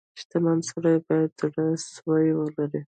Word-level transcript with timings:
•شتمن 0.19 0.57
سړی 0.69 0.95
باید 1.07 1.31
زړه 1.39 1.67
سوی 1.93 2.27
ولري. 2.39 2.81